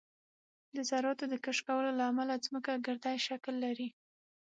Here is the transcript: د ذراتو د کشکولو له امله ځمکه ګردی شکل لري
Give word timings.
د 0.75 0.77
ذراتو 0.89 1.25
د 1.29 1.35
کشکولو 1.45 1.89
له 1.99 2.03
امله 2.11 2.33
ځمکه 2.45 2.71
ګردی 2.85 3.17
شکل 3.27 3.55
لري 3.65 3.89